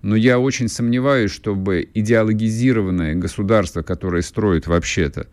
[0.01, 5.27] но я очень сомневаюсь, чтобы идеологизированное государство, которое строит вообще-то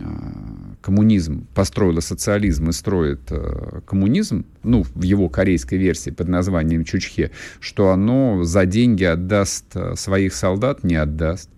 [0.00, 6.84] а, коммунизм, построило социализм и строит а, коммунизм, ну, в его корейской версии под названием
[6.84, 11.50] Чучхе, что оно за деньги отдаст а, своих солдат, не отдаст.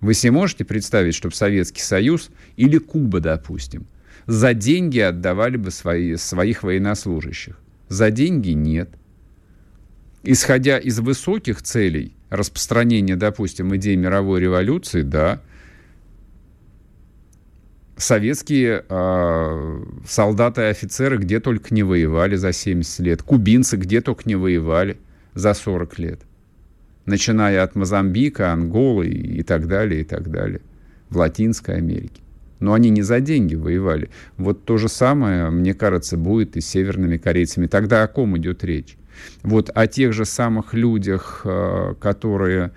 [0.00, 3.86] Вы себе можете представить, чтобы Советский Союз или Куба, допустим,
[4.26, 7.58] за деньги отдавали бы свои, своих военнослужащих.
[7.88, 8.90] За деньги нет.
[10.24, 15.40] Исходя из высоких целей распространения, допустим, идей мировой революции, да,
[17.96, 24.22] советские э, солдаты и офицеры где только не воевали за 70 лет, кубинцы где только
[24.26, 24.98] не воевали
[25.34, 26.20] за 40 лет,
[27.06, 30.60] начиная от Мозамбика, Анголы и так далее, и так далее,
[31.08, 32.20] в Латинской Америке.
[32.60, 34.10] Но они не за деньги воевали.
[34.36, 37.66] Вот то же самое, мне кажется, будет и с северными корейцами.
[37.66, 38.96] Тогда о ком идет речь?
[39.42, 42.72] Вот о тех же самых людях, э, которые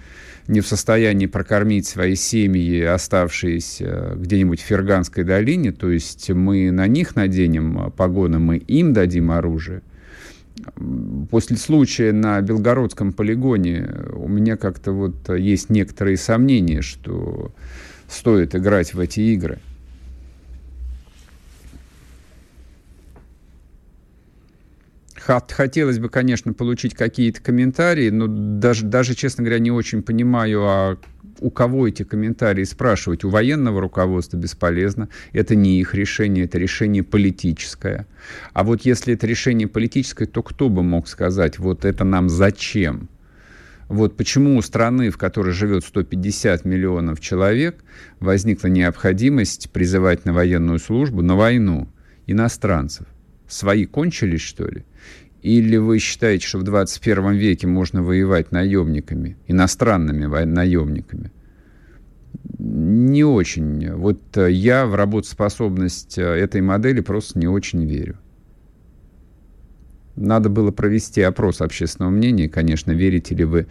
[0.48, 6.88] не в состоянии прокормить свои семьи, оставшиеся где-нибудь в Ферганской долине, то есть мы на
[6.88, 9.82] них наденем погоны, мы им дадим оружие.
[11.30, 17.54] После случая на Белгородском полигоне у меня как-то вот есть некоторые сомнения, что
[18.08, 19.60] стоит играть в эти игры.
[25.50, 30.98] Хотелось бы, конечно, получить какие-то комментарии, но даже, даже, честно говоря, не очень понимаю, а
[31.40, 33.24] у кого эти комментарии спрашивать.
[33.24, 35.08] У военного руководства бесполезно.
[35.32, 38.08] Это не их решение, это решение политическое.
[38.54, 43.08] А вот если это решение политическое, то кто бы мог сказать, вот это нам зачем?
[43.88, 47.84] Вот почему у страны, в которой живет 150 миллионов человек,
[48.20, 51.88] возникла необходимость призывать на военную службу, на войну
[52.28, 53.08] иностранцев.
[53.50, 54.86] Свои кончились, что ли?
[55.42, 61.32] Или вы считаете, что в 21 веке можно воевать наемниками, иностранными наемниками?
[62.60, 63.92] Не очень.
[63.94, 68.18] Вот э, я в работоспособность э, этой модели просто не очень верю.
[70.16, 73.68] Надо было провести опрос общественного мнения, конечно, верите ли вы,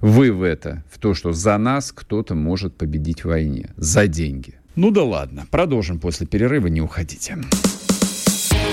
[0.00, 4.54] вы в это, в то, что за нас кто-то может победить в войне, за деньги.
[4.76, 7.38] Ну да ладно, продолжим после перерыва, не уходите.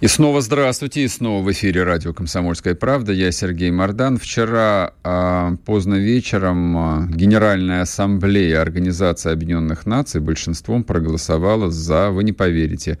[0.00, 3.12] И снова здравствуйте, и снова в эфире радио «Комсомольская правда».
[3.12, 4.16] Я Сергей Мордан.
[4.16, 12.32] Вчера э, поздно вечером э, Генеральная ассамблея Организации Объединенных Наций большинством проголосовала за, вы не
[12.32, 13.00] поверите,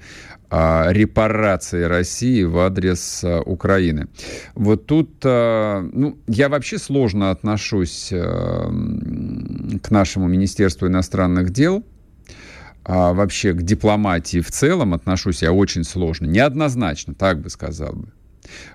[0.50, 4.08] э, репарации России в адрес э, Украины.
[4.56, 8.18] Вот тут, э, ну, я вообще сложно отношусь э,
[9.80, 11.84] к нашему Министерству иностранных дел–
[12.88, 18.08] а, вообще к дипломатии в целом отношусь я очень сложно, неоднозначно, так бы сказал бы.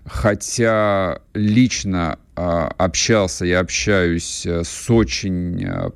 [0.06, 5.94] Хотя лично а, общался и общаюсь э, с очень а,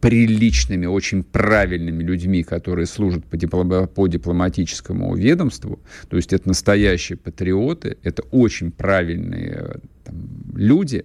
[0.00, 5.78] приличными, очень правильными людьми, которые служат по, диплом, по дипломатическому ведомству.
[6.08, 10.16] То есть это настоящие патриоты, это очень правильные там,
[10.54, 11.04] люди.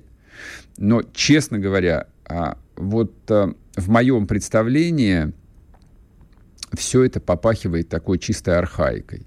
[0.78, 5.34] Но, честно говоря, а, вот в моем представлении
[6.76, 9.26] все это попахивает такой чистой архаикой.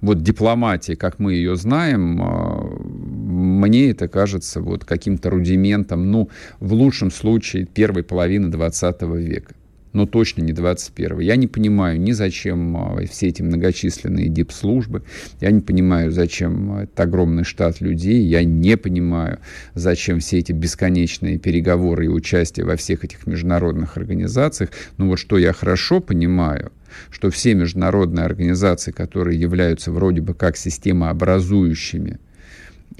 [0.00, 6.30] Вот дипломатия, как мы ее знаем, а, мне это кажется вот каким-то рудиментом, ну,
[6.60, 9.54] в лучшем случае, первой половины 20 века
[9.98, 15.02] но точно не 21 Я не понимаю ни зачем а, все эти многочисленные дипслужбы,
[15.40, 19.40] я не понимаю, зачем этот огромный штат людей, я не понимаю,
[19.74, 24.70] зачем все эти бесконечные переговоры и участие во всех этих международных организациях.
[24.98, 26.70] Но вот что я хорошо понимаю,
[27.10, 32.27] что все международные организации, которые являются вроде бы как системообразующими, а,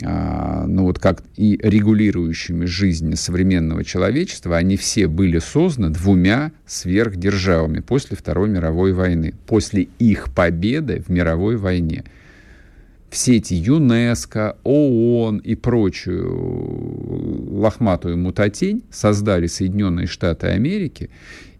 [0.01, 8.16] ну вот как и регулирующими жизнь современного человечества, они все были созданы двумя сверхдержавами после
[8.16, 12.05] Второй мировой войны, после их победы в мировой войне.
[13.11, 21.09] Все эти ЮНЕСКО, ООН и прочую лохматую мутатень создали Соединенные Штаты Америки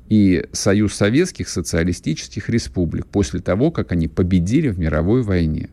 [0.09, 5.71] и Союз Советских Социалистических Республик после того, как они победили в мировой войне.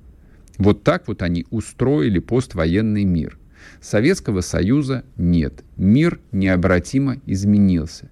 [0.57, 3.37] Вот так вот они устроили поствоенный мир.
[3.81, 5.63] Советского Союза нет.
[5.77, 8.09] Мир необратимо изменился.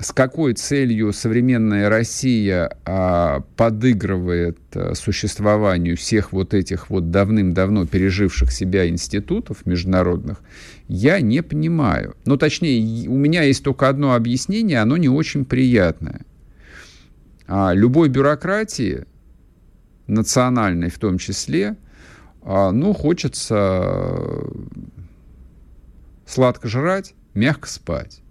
[0.00, 8.50] С какой целью современная Россия а, подыгрывает а, существованию всех вот этих вот давным-давно переживших
[8.50, 10.40] себя институтов международных,
[10.88, 12.16] я не понимаю.
[12.24, 16.22] Ну, точнее, у меня есть только одно объяснение, оно не очень приятное.
[17.46, 19.04] А, любой бюрократии
[20.10, 21.76] национальной в том числе,
[22.42, 24.44] а, ну, хочется
[26.26, 28.22] сладко жрать, мягко спать.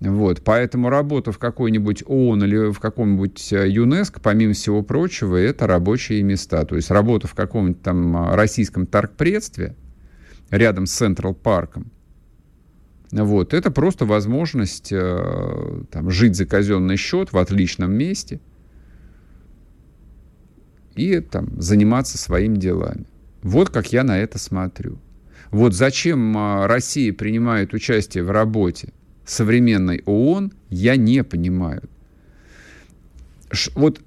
[0.00, 5.66] Вот, поэтому работа в какой-нибудь ООН или в каком-нибудь э, ЮНЕСКО, помимо всего прочего, это
[5.66, 6.64] рабочие места.
[6.64, 9.74] То есть работа в каком-нибудь там а, российском торгпредстве
[10.50, 11.90] рядом с Централ Парком,
[13.10, 18.40] вот, это просто возможность э, там, жить за казенный счет в отличном месте–
[20.98, 23.06] и там, заниматься своими делами.
[23.42, 24.98] Вот как я на это смотрю.
[25.50, 28.92] Вот зачем а, Россия принимает участие в работе
[29.24, 31.82] современной ООН, я не понимаю.
[33.74, 34.00] Вот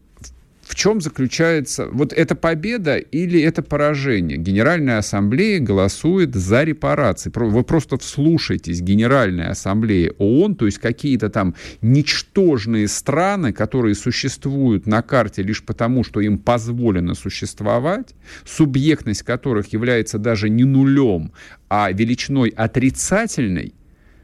[0.71, 1.87] в чем заключается...
[1.91, 4.37] Вот это победа или это поражение?
[4.37, 7.29] Генеральная ассамблея голосует за репарации.
[7.35, 8.79] Вы просто вслушайтесь.
[8.79, 16.05] Генеральная ассамблея ООН, то есть какие-то там ничтожные страны, которые существуют на карте лишь потому,
[16.05, 18.15] что им позволено существовать,
[18.45, 21.33] субъектность которых является даже не нулем,
[21.67, 23.73] а величиной отрицательной,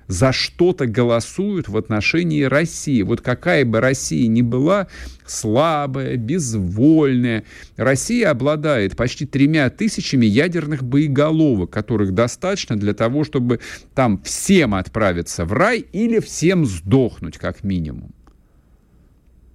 [0.07, 3.01] за что-то голосуют в отношении России.
[3.01, 4.87] Вот какая бы Россия ни была,
[5.25, 7.43] слабая, безвольная,
[7.75, 13.59] Россия обладает почти тремя тысячами ядерных боеголовок, которых достаточно для того, чтобы
[13.93, 18.13] там всем отправиться в рай или всем сдохнуть, как минимум.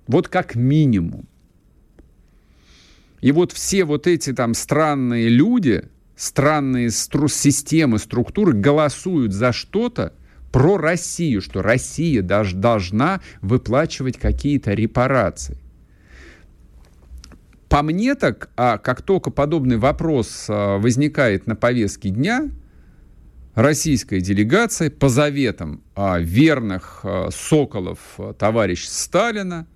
[0.07, 1.26] Вот как минимум.
[3.22, 5.84] И вот все вот эти там странные люди,
[6.16, 10.12] странные стру- системы, структуры голосуют за что-то,
[10.53, 15.59] про Россию, что Россия даже должна выплачивать какие-то репарации.
[17.68, 22.50] По мне так, а как только подобный вопрос а, возникает на повестке дня,
[23.55, 27.98] российская делегация по заветам а, верных а, соколов
[28.38, 29.66] товарища Сталина,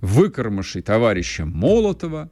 [0.00, 2.28] выкормышей товарища Молотова,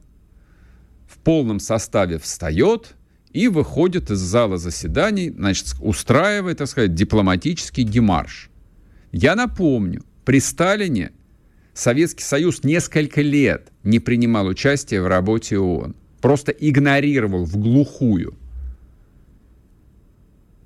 [1.07, 2.95] в полном составе встает–
[3.31, 8.49] и выходит из зала заседаний, значит, устраивает, так сказать, дипломатический демарш.
[9.11, 11.11] Я напомню, при Сталине
[11.73, 15.95] Советский Союз несколько лет не принимал участие в работе ООН.
[16.21, 18.35] Просто игнорировал в глухую.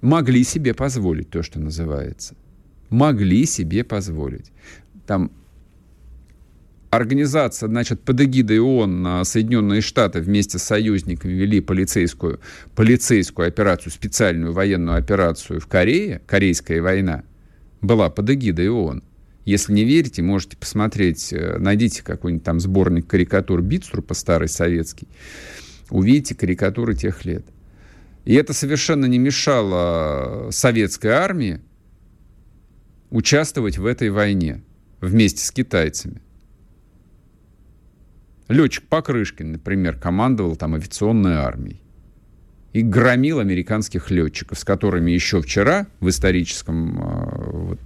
[0.02, 2.36] Могли себе позволить то, что называется.
[2.90, 4.52] Могли себе позволить.
[5.06, 5.32] Там
[6.96, 12.40] организация, значит, под эгидой ООН Соединенные Штаты вместе с союзниками вели полицейскую,
[12.76, 17.24] полицейскую операцию, специальную военную операцию в Корее, Корейская война,
[17.82, 19.04] была под эгидой ООН.
[19.46, 25.08] Если не верите, можете посмотреть, э, найдите какой-нибудь там сборник карикатур Битструпа, старый советский,
[25.90, 27.46] увидите карикатуры тех лет.
[28.24, 31.60] И это совершенно не мешало советской армии
[33.10, 34.64] участвовать в этой войне
[35.02, 36.22] вместе с китайцами.
[38.48, 41.80] Летчик Покрышкин, например, командовал там авиационной армией
[42.74, 47.80] и громил американских летчиков, с которыми еще вчера в историческом э, вот,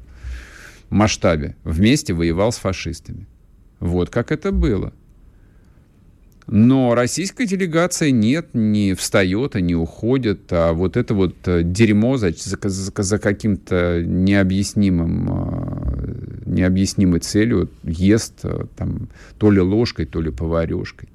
[0.89, 3.28] масштабе вместе воевал с фашистами.
[3.80, 4.93] Вот как это было.
[6.47, 12.16] Но российская делегация нет, не встает и не уходит, а вот это вот э, дерьмо
[12.16, 12.58] за, за,
[12.95, 15.86] за каким-то необъяснимым, э,
[16.48, 18.43] необъяснимой целью ест
[18.76, 21.10] там, то ли ложкой, то ли поварешкой.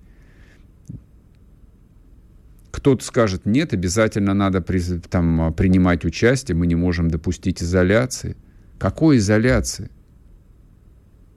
[2.71, 4.81] Кто-то скажет, нет, обязательно надо при,
[5.11, 8.37] там, принимать участие, мы не можем допустить изоляции.
[8.79, 9.91] Какой изоляции?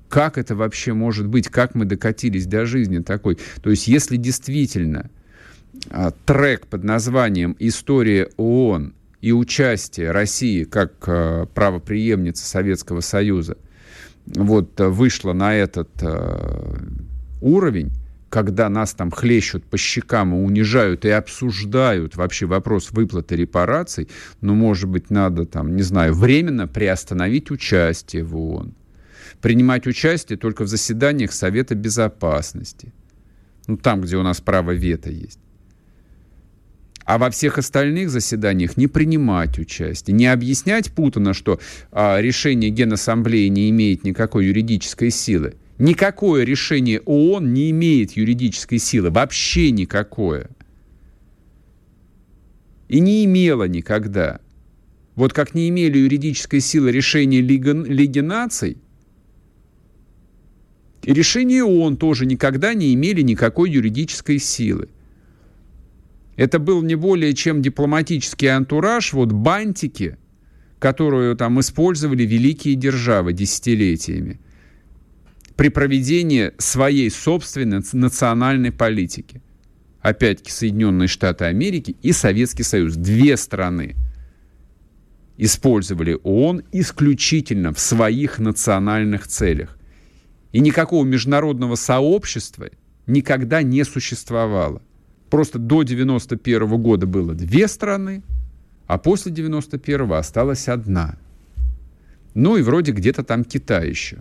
[0.08, 1.50] Как это вообще может быть?
[1.50, 3.38] Как мы докатились до жизни такой?
[3.62, 5.10] То есть, если действительно
[5.90, 13.58] а, трек под названием «История ООН» и участие России как а, правоприемницы Советского Союза
[14.28, 16.78] вот вышло на этот а,
[17.42, 17.92] уровень,
[18.30, 24.10] когда нас там хлещут по щекам и унижают и обсуждают вообще вопрос выплаты репараций,
[24.42, 28.74] ну, может быть, надо там, не знаю, временно приостановить участие в ООН.
[29.42, 32.94] Принимать участие только в заседаниях Совета Безопасности.
[33.68, 35.40] Ну, там, где у нас право вето есть.
[37.06, 41.60] А во всех остальных заседаниях не принимать участие, не объяснять Путина, что
[41.92, 49.10] а, решение Генассамблеи не имеет никакой юридической силы– Никакое решение ООН не имеет юридической силы,
[49.10, 50.50] вообще никакое.
[52.88, 54.40] И не имело никогда.
[55.16, 58.78] Вот как не имели юридической силы решения Лиги, Лиги наций,
[61.04, 64.88] и решения ООН тоже никогда не имели никакой юридической силы.
[66.36, 70.18] Это был не более чем дипломатический антураж, вот бантики,
[70.80, 74.40] которую там использовали великие державы десятилетиями
[75.56, 79.42] при проведении своей собственной национальной политики.
[80.02, 82.96] Опять-таки Соединенные Штаты Америки и Советский Союз.
[82.96, 83.96] Две страны
[85.38, 89.78] использовали ООН исключительно в своих национальных целях.
[90.52, 92.70] И никакого международного сообщества
[93.08, 94.82] никогда не существовало.
[95.30, 98.24] Просто до 91 года было две страны,
[98.88, 101.18] а после 91 осталась одна.
[102.34, 104.18] Ну и вроде где-то там Китай еще.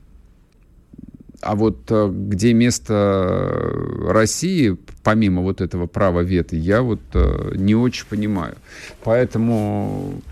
[1.40, 3.70] А вот э, где место
[4.08, 8.56] России, помимо вот этого права вето, я вот э, не очень понимаю.
[9.02, 10.22] Поэтому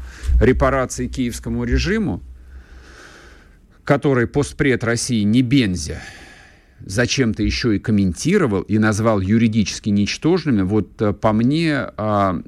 [0.40, 2.22] репарации киевскому режиму,
[3.84, 6.00] который постпред России не Бензя,
[6.86, 12.42] зачем-то еще и комментировал и назвал юридически ничтожными, вот э, по мне а,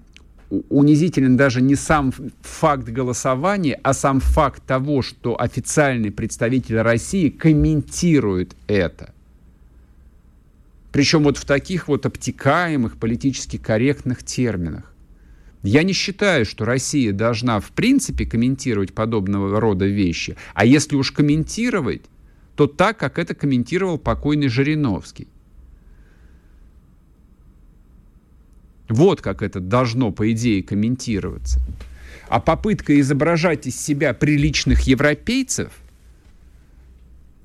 [0.68, 2.12] унизителен даже не сам
[2.42, 9.12] факт голосования, а сам факт того, что официальный представитель России комментирует это.
[10.92, 14.94] Причем вот в таких вот обтекаемых, политически корректных терминах.
[15.64, 20.36] Я не считаю, что Россия должна в принципе комментировать подобного рода вещи.
[20.52, 22.02] А если уж комментировать,
[22.56, 25.28] то так, как это комментировал покойный Жириновский.
[28.88, 31.60] Вот как это должно, по идее, комментироваться.
[32.28, 35.72] А попытка изображать из себя приличных европейцев,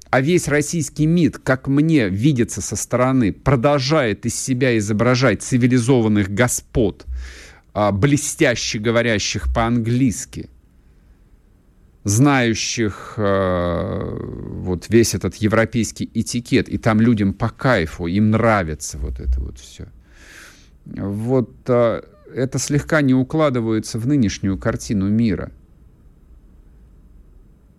[0.09, 7.05] а весь российский МИД, как мне видится со стороны, продолжает из себя изображать цивилизованных господ,
[7.73, 10.49] а, блестяще говорящих по-английски,
[12.03, 19.19] знающих э, вот весь этот европейский этикет, и там людям по кайфу, им нравится вот
[19.19, 19.87] это вот все–
[20.97, 25.51] вот а, это слегка не укладывается в нынешнюю картину мира.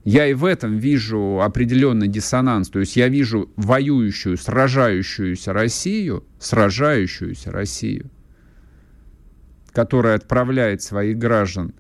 [0.05, 2.71] Я и в этом вижу определенный диссонанс.
[2.71, 8.11] То есть я вижу воюющую, сражающуюся Россию, сражающуюся Россию,
[9.73, 11.75] которая отправляет своих граждан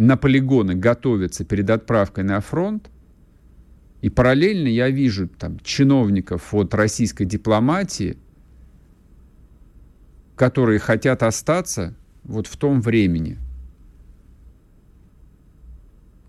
[0.00, 2.90] на полигоны готовиться перед отправкой на фронт.
[4.02, 8.16] И параллельно я вижу там, чиновников от российской дипломатии–
[10.40, 11.92] которые хотят остаться
[12.24, 13.36] вот в том времени,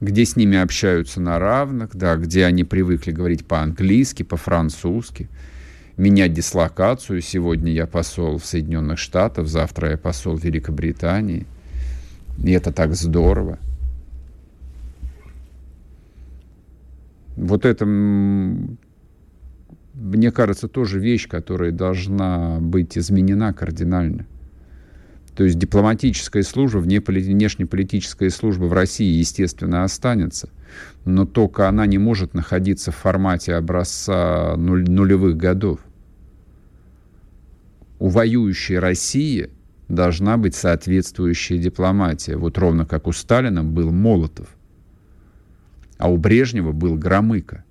[0.01, 5.29] где с ними общаются на равных, да, где они привыкли говорить по-английски, по-французски,
[5.95, 7.21] менять дислокацию.
[7.21, 11.47] Сегодня я посол в Соединенных Штатах, завтра я посол Великобритании.
[12.37, 13.59] И это так здорово.
[17.35, 17.85] Вот это
[20.01, 24.25] мне кажется, тоже вещь, которая должна быть изменена кардинально.
[25.35, 30.49] То есть дипломатическая служба, внешнеполитическая служба в России, естественно, останется.
[31.05, 35.79] Но только она не может находиться в формате образца нулевых годов.
[37.99, 39.49] У воюющей России
[39.95, 42.35] должна быть соответствующая дипломатия.
[42.35, 44.47] Вот ровно как у Сталина был Молотов,
[45.97, 47.63] а у Брежнева был Громыко.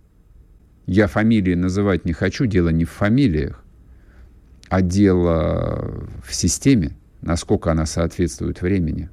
[0.86, 3.62] Я фамилии называть не хочу, дело не в фамилиях,
[4.68, 9.08] а дело в системе, насколько она соответствует времени.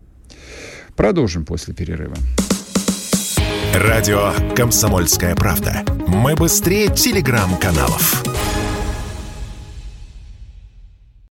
[0.95, 2.16] Продолжим после перерыва.
[3.74, 5.84] Радио «Комсомольская правда».
[6.08, 8.24] Мы быстрее телеграм-каналов.